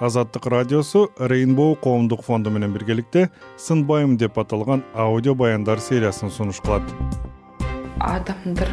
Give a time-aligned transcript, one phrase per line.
[0.00, 6.82] азаттык радиосу рейнбоу коомдук фонду менен биргеликте сынбайм деп аталган аудио баяндар сериясын сунуш кылат
[8.00, 8.68] адамдар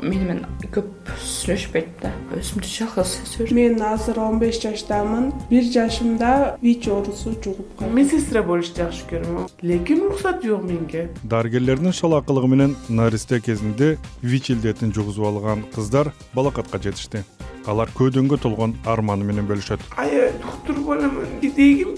[0.00, 0.88] мени менен көп
[1.20, 2.10] сүйлөшпөйт да.
[2.36, 5.32] Өзүмдү жалгыз сезип мен азыр он беш жаштамын.
[5.50, 11.08] бир жашымда вич оорусу жугуп калдым медсестра болушты жакшы көрөм лекин уруксат жок менге.
[11.22, 17.24] Дарыгерлердин шалаакылыгы менен наристе кезинде вич илдетин жугузуп алган кыздар балакатка жетишти
[17.66, 19.80] алар көөдөнгө толгон арманы менен бөлүшөт.
[19.96, 21.94] Аябай доктур боломун дегим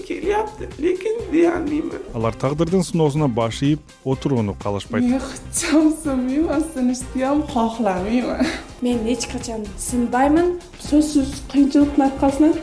[0.79, 7.19] лекин дей албаймын алар тагдырдын сыноосуна баш ийип отурууну каалашпайт мен ычам сынбайм сынышты
[7.53, 8.47] кааламайм
[8.81, 9.05] мен.
[9.07, 12.53] Эч качан сынбаймын сөзсүз кыйынчылыктын аркасынан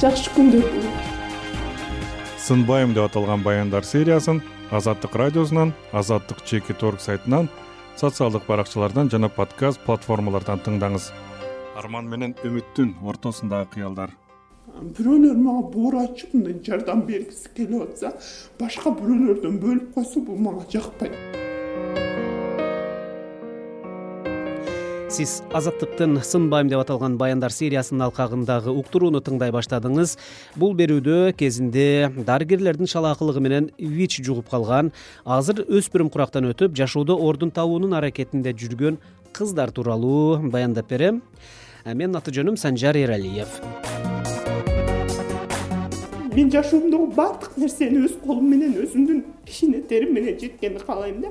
[0.00, 1.12] жакшы күндөр болот
[2.44, 7.48] сынбайм деп аталган баяндар сериясын азаттык радиосунан азаттык чекит орг сайтынан
[7.96, 11.08] социалдык баракчалардан жана подкаст платформалардан тыңдаңыз
[11.74, 14.14] арман менен үмүттүн ортосундагы кыялдар.
[14.96, 18.14] Бирөөлөр мага боор ачып мындай жардам бергиси келип атса
[18.60, 21.14] башка бирөөлөрдөн бөлүп койсо бул мага жакпайт.
[25.14, 30.16] Сиз азаттыктын сынбайм деп аталган баяндар сериясынын алкагындагы уктурууну тыңдай баштадыңыз.
[30.58, 34.90] Бул берүүдө кезинде дарыгерлердин шалаакылыгы менен вич жугуп калган
[35.24, 38.98] азыр өспүрүм курактан өтүп жашоодо ордун табуунун аракетинде жүргөн
[39.34, 41.22] кыздар тууралуу баяндап берем
[41.84, 43.60] менин аты жөнүм санжар эралиев
[46.34, 51.30] мен жашоомдогу баардык нерсени өз колум менен өзүмдүн кичине терим менен жеткенди каалайм да.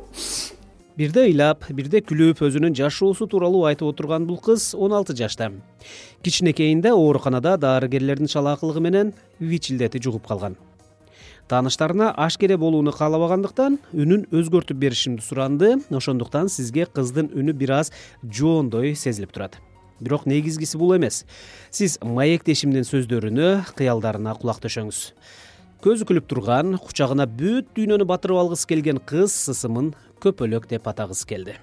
[0.96, 5.50] Бирде ыйлап бирде күлүп өзүнүн жашоосу тууралуу айтып отурган бул кыз он алты жашта.
[6.22, 10.56] Кичинекейинде ооруканада дарыгерлердин шалаакылыгы менен вич илдети жугуп калган.
[11.50, 17.92] Тааныштарына ашкере болууну каалабагандыктан үнүн өзгөртүп беришимди суранды ошондуктан сизге кыздын үнү бир аз
[18.24, 19.60] жоондой сезилип турат
[20.00, 21.24] бирок негизгиси бул эмес.
[21.72, 25.02] Сиз маектешимдин сөздөрүнө кыялдарына кулак төшөңүз.
[25.84, 29.92] Көзү күлүп турган кучагына бүт дүйнөнү батырып алгысы келген кыз ысымын
[30.24, 31.58] көпөлөк деп атагысы келди.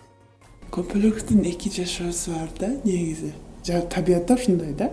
[0.74, 3.32] Көпөлөктүн эки жашоосу бар да негизи.
[3.64, 4.90] Табиятта ушундай да.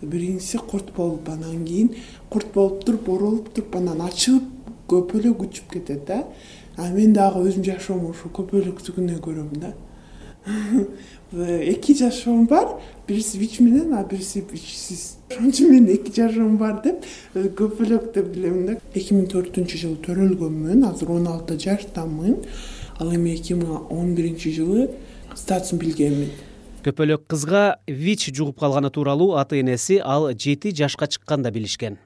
[0.00, 1.94] Биринчиси курт болуп анан кийин
[2.30, 4.48] курт болуп туруп оролуп туруп анан ачылып
[4.88, 6.24] көпөлөк учуп кетет да.
[6.76, 9.74] А мен дагы өзүмдүн жашоомду ушул көпөлөктүгүнө көрөм да
[11.32, 12.80] эки жашоом бар.
[13.08, 15.16] Бириси вич менен а бириси вичсиз.
[15.30, 18.78] Ошон үчүн мен эки жашоом бар деп э, көпөлөк деп билем да.
[18.94, 20.84] Эки миң төртүнчү жылы төрөлгөнмүн.
[20.88, 22.40] Азыр он алты жаштамын.
[23.00, 24.90] Ал эми эки миң он биринчи жылы
[25.34, 26.30] статусун билгенмин.
[26.84, 31.98] Көпөлөк кызга вич жугуп калганы тууралуу ата энеси ал жети жашка чыкканда билишкен.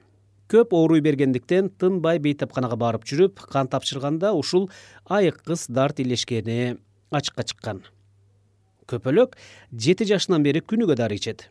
[0.49, 4.71] Көп ооруй бергендиктен тынбай бейтапканага барып жүрүп кан тапшырганда ушул
[5.05, 6.79] айык кыз дарт илешкени
[7.11, 7.83] ачыкка чыккан
[8.89, 9.39] көпөлөк
[9.73, 11.49] жети жашынан бери күнүгө дары ичет.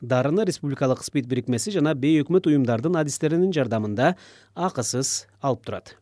[0.00, 4.14] Дарыны республикалык спид бирикмеси жана бейөкмөт уюмдардын адистеринин жардамында
[4.54, 5.96] акысыз алып турат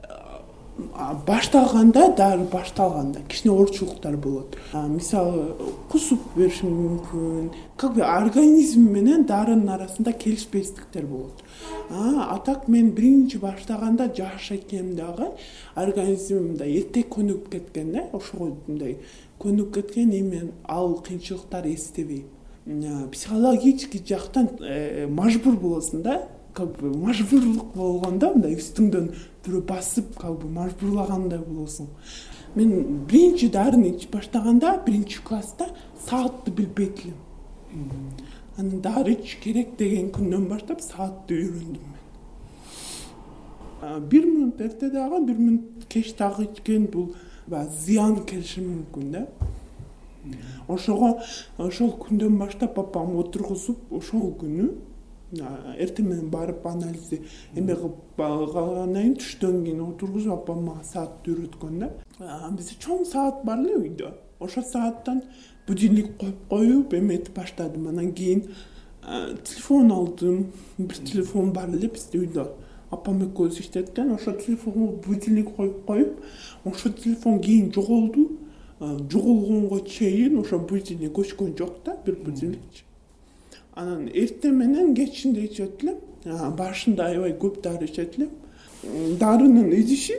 [1.27, 4.57] башталганда дары башталганда кичине оорчулуктар болот.
[4.73, 5.55] Мисалы
[5.91, 7.51] кусуп бериши мүмкүн.
[7.77, 11.45] Как бы организм менен дарынын арасында келишпестиктер болот.
[11.91, 15.31] А так мен биринчи баштаганда жаш экенм дагы
[15.75, 18.99] организмим мындай эрте көнүгүп кеткен да ошого мындай
[19.39, 26.23] көнүгүп кеткен и мен ал кыйынчылыктарды эстебейм психологический жактан э, мажбур болосуң да
[26.55, 29.11] как бы мажбурлук болгондо мындай үстүңдөн
[29.45, 31.91] бирөө басып как бы мажбурлагандай болосуң.
[32.55, 35.69] Мен биринчи дарыны ичип баштаганда биринчи класста
[36.07, 37.19] саатты билбейт элем
[38.57, 42.03] анан дары ичиш керек деген күндөн баштап саатты үйрөндүм мен.
[44.09, 47.15] Бир мүнөт эрте дагы бир мүнөт кеч дагы ичкен бул
[47.47, 49.27] баягы зыян келиши мүмкүн да.
[50.69, 51.19] Ошого
[51.59, 54.71] ошол күндөн баштап апам отургузуп ошол күнү
[55.41, 57.21] эртең менен барып анализди
[57.57, 61.91] эме кылып алгандан кийин түштөн кийин отургузуп апам мага саатты үйрөткөн да.
[62.57, 64.13] Бизде чоң саат бар эле үйдө.
[64.41, 65.23] Ошол сааттан
[65.67, 67.89] будильник коюп коюп эметип баштадым.
[67.89, 68.47] Анан кийин
[69.45, 70.53] телефон алдым.
[70.79, 72.49] Бир телефон бар эле бизде үйдө.
[72.91, 74.17] Апам экөөбүз иштеткен.
[74.17, 76.21] Телефонго будильник коюп коюп
[76.65, 78.31] ошол телефон кийин жоголду.
[78.81, 82.85] Жоголгонго чейин ошо будильник өчкөн жок да бир будильникчи
[83.75, 85.99] анан эртең менен кечинде ичет элем
[86.59, 90.19] башында аябай көп дары ичет элем дарынын идиши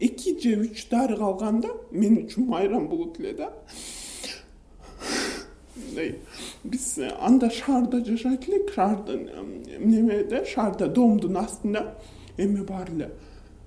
[0.00, 3.50] эки же үч дары калганда мен үчүн майрам болот эле да.
[5.76, 6.14] Мындай
[6.64, 9.28] биз анда шаарда жашайт элек шаардын
[9.78, 11.84] немеде шаарда домдун астында
[12.38, 13.10] эме бар эле.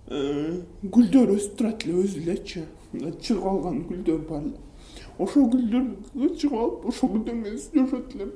[0.08, 4.60] Э, гүлдөр өсүп турат эле өзү элечи чыгып алган гүлдөр бар эле.
[5.20, 8.34] Ошол гүлдөргө чыгып алып ошол гүлдөр менен сүйлөшөт элем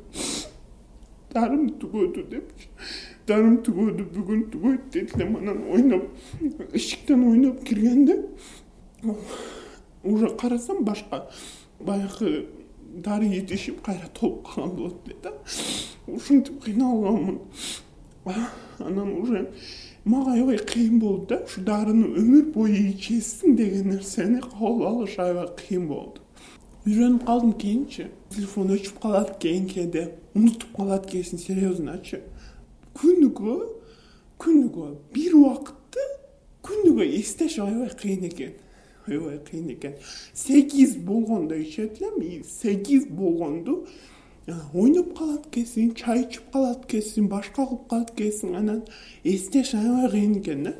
[1.33, 2.69] дарым түгөдү депчи
[3.27, 8.24] дарым түгөдү бүгүн түгөйт деди элем анан ойноп эшиктен ойноп киргенде
[10.03, 11.27] уже карасам башка
[11.79, 12.47] баягы
[12.97, 15.33] дары идишим кайра толуп калган болот эле да.
[16.07, 17.39] Ушинтип кыйналганмын.
[18.79, 19.51] Анан уже
[20.06, 21.44] мага аябай кыйын болду да.
[21.44, 26.21] Ушу дарыны өмүр бою ичесиң деген нерсени кабыл алыш аябай кыйын болду.
[26.88, 30.07] Үйрөнүп калдым кийинчи телефон өчүп калат экен кээде
[30.38, 32.22] унутуп калат экенсиң серьезночу
[33.01, 33.57] күнүгө
[34.44, 36.07] күнүгө бир убакытты
[36.68, 38.56] күнүгө эстеш аябай кыйын экен
[39.07, 39.95] аябай кыйын экен.
[40.34, 43.86] Сегиз болгондо ичет элем сегиз болгонду
[44.74, 48.84] ойноп калат экенсиң чай ичип калат экенсиң башка кылып калат экенсиң анан
[49.24, 50.75] эстеш аябай кыйын экен да.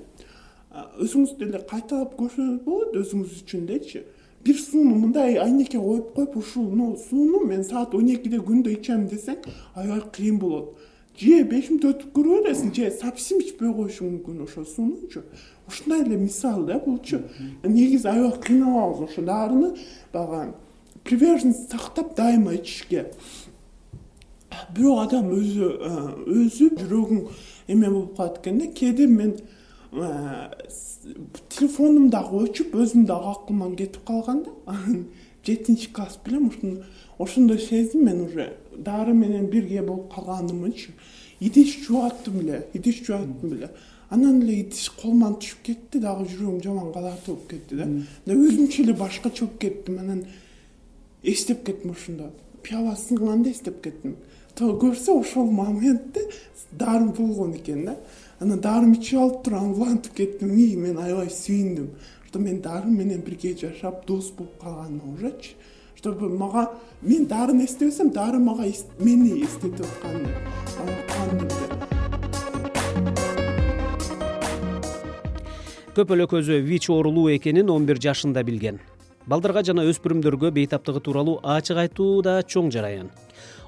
[1.01, 4.04] Өзүңүз деле кайталап көрсөңүз болот өзүңүз үчүн дечи
[4.47, 9.44] бир сууну мындай айнекке коюп коюп ушуну сууну мен саат он экиде күндө ичем десең
[9.75, 10.77] аябай кыйын болот.
[11.17, 15.25] Же беш мүнөт өтүп көрө бересиң же совсем ичпей коюшуң мүмкүн ошол суунучу
[15.67, 17.23] ушундай эле мисал да булчу
[17.63, 19.73] негизи аябай кыйналабыз ошо дарыны
[20.13, 20.53] баягы
[21.03, 23.11] приверженность сактап дайыма ичишке.
[24.75, 25.67] Бирок адам өзү
[26.27, 27.27] өзү жүрөгүң
[27.67, 28.67] эме болуп калат экен да.
[28.67, 29.38] Кээде мен
[31.49, 34.51] телефонум дагы өчүп өзүм дагы акылман кетип калган да.
[34.65, 35.07] Анан
[35.45, 36.51] жетинчи класс белем
[37.17, 38.57] ошондо сездим мен уже.
[38.75, 40.91] Дары менен бирге болуп калганымычы
[41.39, 43.69] идиш жууаттым эле идиш жууаттым эле.
[44.09, 47.87] Анан эле идиш колуман түшүп кетти дагы жүрөгүм жаман калааты болуп кетти да.
[48.25, 50.25] Өзүмчө эле башкача болуп кеттим анан
[51.23, 52.31] эстеп кеттим ошондо
[52.67, 54.17] пиала сынганды эстеп кеттим.
[54.57, 56.27] Көрсө ошол моментте
[56.71, 57.97] дарым болгон экен да.
[58.39, 60.57] Анан дарым ичип алып туруп анан кеттим.
[60.57, 61.89] И мен аябай сүйүндүм
[62.37, 65.55] что мен дары менен бирге жашап дос болуп калганыма ужечи
[65.95, 66.71] чтобы мага
[67.01, 68.63] мен дарыны эстебесем дары мага
[68.99, 70.27] мени эстетип атканын
[70.75, 71.49] кубандым
[75.95, 78.79] көпөлөк өзү вич оорулуу экенин он бир жашында билген
[79.27, 83.12] балдарга жана өспүрүмдөргө бейтаптыгы тууралуу ачык айтуу да чоң жараян.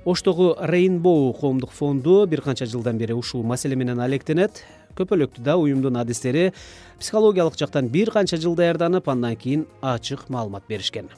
[0.06, 4.64] Оштогу рейнбоу коомдук фонду бир канча жылдан бери ушул маселе менен алектенет.
[4.96, 6.54] Көпөлөктү да уюмдун адистери
[7.00, 11.10] психологиялык жактан бир канча жыл даярданып андан кийин ачык маалымат беришкен.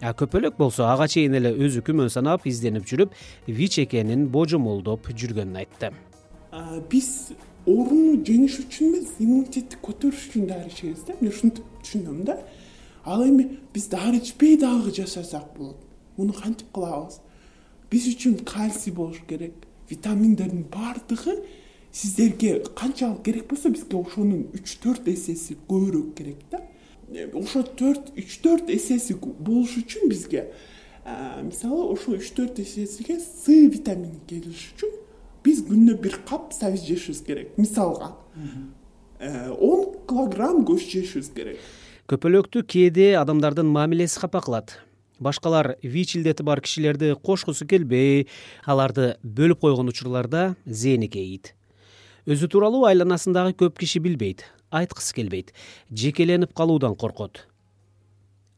[0.00, 3.12] А көпөлөк болсо ага чейин эле өзү күмөн санап изденип жүрүп
[3.46, 5.90] вич экенин божомолдоп жүргөнүн айтты.
[6.88, 7.32] Биз
[7.66, 11.18] ооруну жеңиш үчүн эмес иммунитетти көтөрүш үчүн дары ичебиз да.
[11.20, 12.38] Мен ушинтип түшүнөм да
[13.04, 15.76] ал эми биз дары ичпей дагы жашасак болот.
[16.16, 17.20] Муну кантип кылабыз
[17.90, 19.54] биз үчүн кальций болуш керек
[19.88, 21.40] витаминдердин баардыгы
[21.92, 26.62] сиздерге канчалык керек болсо бизге ошонун үч төрт эсеси көбүрөөк керек да.
[27.10, 30.50] Э, ошо төрт үч төрт эсеси болуш үчүн бизге
[31.42, 34.94] мисалы ошол үч төрт эсесиге с витамини келиш үчүн
[35.42, 38.14] биз күнүнө бир кап сабиз жешибиз керек мисалга.
[39.18, 41.58] Э, он килограмм көч жешибиз керек
[42.10, 44.72] көпөлөктү кээде адамдардын мамилеси капа кылат
[45.22, 48.26] башкалар вич илдети бар кишилерди кошкусу келбей
[48.66, 51.52] аларды бөлүп койгон учурларда зээни кейийт
[52.26, 54.42] өзү тууралуу айланасындагы көп киши билбейт
[54.74, 55.52] айткысы келбейт
[55.90, 57.46] жекеленип калуудан коркот.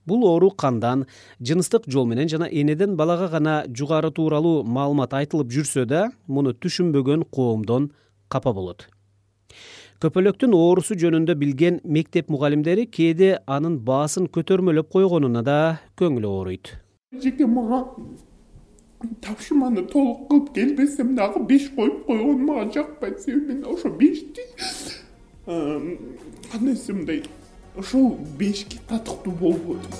[0.07, 1.05] Бул оору кандан
[1.39, 7.29] жыныстык жол менен жана энеден балага гана жугары тууралуу маалымат айтылып жүрсө да муну түшүнбөгөн
[7.29, 7.93] коомдон
[8.29, 8.89] капа болот
[10.03, 15.59] көпөлөктүн оорусу жөнүндө билген мектеп мугалимдери кээде анын баасын көтөрмөлөп койгонуна да
[16.01, 16.73] көңүлү ооруйт.
[17.15, 17.85] Эжеке мага
[19.23, 23.21] тапшырманы толук кылып келбесем дагы беш коюп койгону мага жакпайт.
[23.23, 24.43] Себеби мен ошо бешти
[25.47, 27.23] кандай десем мындай
[27.77, 29.93] ошол бешке татыктуу болбодум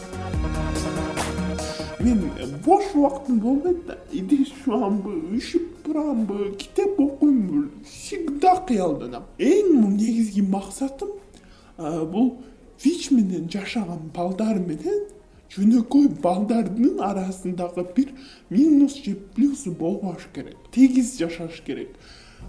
[2.01, 2.25] мен
[2.65, 9.25] бош убактым болбойт да идиш жуамбы үшүп турамбы китеп окуймбу всегда кыялданам.
[9.39, 11.11] Эң негизги максатым
[11.77, 12.43] бул
[12.85, 15.07] вич менен жашаган балдар менен
[15.55, 18.13] жөнөкөй балдардын арасындагы бир
[18.51, 21.97] минус же плюсу болбош керек тегиз жашаш керек.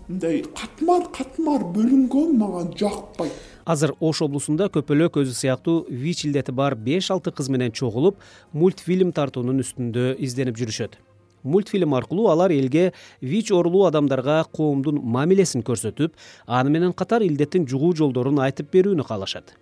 [0.08, 3.34] Мындай катмар катмар бөлүнгөн мага жакпайт
[3.66, 8.20] азыр ош облусунда көпөлөк өзү сыяктуу вич илдети бар беш алты кыз менен чогулуп
[8.52, 10.98] мультфильм тартуунун үстүндө изденип жүрүшөт
[11.44, 16.14] мультфильм аркылуу алар элге вич оорулуу адамдарга коомдун мамилесин көрсөтүп
[16.48, 19.54] аны менен катар илдеттин жугуу жолдорун айтып берүүнү каалашат.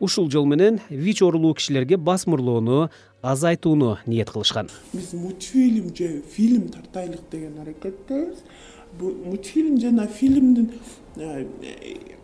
[0.00, 2.90] Ушул жол менен вич оорулуу кишилерге басмырлоону
[3.22, 4.68] азайтууну ниет кылышкан.
[4.92, 8.38] Биз мультфильм же фильм тартайлык деген аракеттебиз.
[9.00, 10.70] Мультфильм жана фильмдин
[11.16, 11.46] э,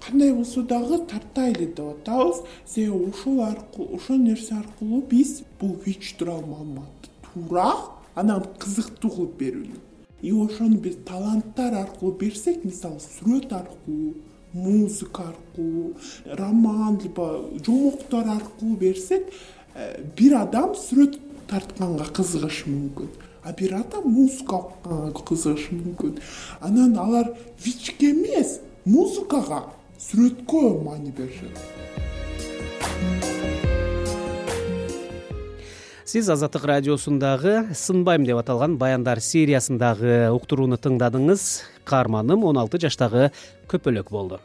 [0.05, 2.43] кандай болсо дагы тартайлы деп атабыз.
[2.67, 7.75] Себеби ушул аркылуу ошол нерсе аркылуу биз бул вич тууралуу маалыматты туура
[8.21, 9.79] анан кызыктуу кылып берүүнү.
[10.23, 14.15] И ошону биз таланттар аркылуу берсек мисалы сүрөт аркылуу
[14.53, 15.95] музыка аркылуу
[16.27, 19.33] роман либо жомоктор аркылуу берсек
[19.75, 23.11] э, бир адам сүрөт тартканга кызыгышы мүмкүн.
[23.43, 26.19] А бир адам музыка укканга кызыгышы мүмкүн.
[26.61, 27.33] Анан алар
[27.65, 29.65] вичке эмес музыкага
[30.01, 31.57] сүрөткө маани беришет
[36.11, 41.45] сиз азаттык радиосундагы сынбайм деп аталган баяндар сериясындагы уктурууну тыңдадыңыз.
[41.87, 43.29] Каарманым он алты жаштагы
[43.71, 44.41] көпөлөк болду.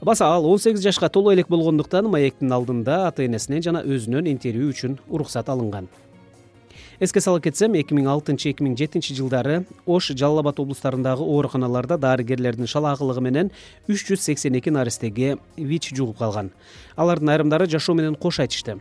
[0.00, 4.72] Баса ал он сегиз жашка толо элек болгондуктан маектин алдында ата энесинен жана өзүнөн интервью
[4.72, 5.90] үчүн уруксат алынган.
[7.00, 11.98] Эске сала кетсем эки миң алтынчы эки миң жетинчи жылдары ош жалал абад облустарындагы ооруканаларда
[11.98, 13.52] дарыгерлердин шалаакылыгы менен
[13.88, 16.50] үч жүз сексен эки наристеге вич жугуп калган.
[16.96, 18.80] Алардын айрымдары жашоо менен кош айтышты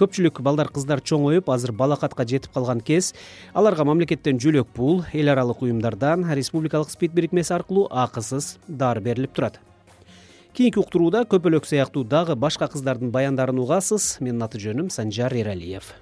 [0.00, 3.12] көпчүлүк балдар кыздар чоңоюп азыр балакатка жетип калган кез.
[3.52, 9.60] Аларга мамлекеттен жөлөк пул эл аралык уюмдардан республикалык спид бирикмеси аркылуу акысыз дары берилип турат.
[10.52, 14.16] Кийинки уктурууда көпөлөк сыяктуу дагы башка кыздардын баяндарын угасыз.
[14.20, 15.92] Менин аты жөнүм санжар эралиев